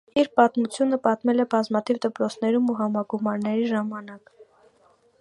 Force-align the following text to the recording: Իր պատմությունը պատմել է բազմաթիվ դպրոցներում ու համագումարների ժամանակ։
Իր 0.19 0.27
պատմությունը 0.39 0.97
պատմել 1.07 1.43
է 1.43 1.45
բազմաթիվ 1.51 2.01
դպրոցներում 2.07 2.73
ու 2.75 2.79
համագումարների 2.83 3.71
ժամանակ։ 3.77 4.37